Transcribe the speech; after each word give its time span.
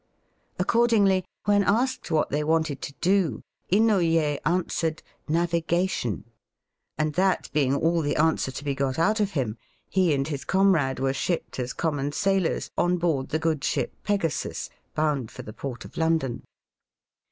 Accordingly, 0.57 1.25
when 1.45 1.63
asked 1.63 2.09
what 2.09 2.31
they 2.31 2.43
wanted 2.43 2.81
to 2.81 2.93
do, 3.01 3.43
Inouye 3.71 4.39
answered, 4.43 5.03
"Navigation;" 5.27 6.23
and 6.97 7.13
that 7.13 7.51
being 7.53 7.75
all 7.75 8.01
the 8.01 8.15
answer 8.15 8.49
to 8.49 8.63
be 8.63 8.73
got 8.73 8.97
out 8.97 9.19
of 9.19 9.33
him, 9.33 9.57
he 9.87 10.11
and 10.15 10.27
his 10.27 10.43
comrade 10.43 10.97
were 10.99 11.13
shipped 11.13 11.59
as 11.59 11.71
common 11.73 12.13
Sailors 12.13 12.71
on 12.79 12.97
board 12.97 13.29
the 13.29 13.37
good 13.37 13.63
ship 13.63 13.93
Pegasus^ 14.03 14.69
bound 14.95 15.29
for 15.29 15.43
the 15.43 15.53
port 15.53 15.85
of 15.85 15.95
London. 15.95 16.45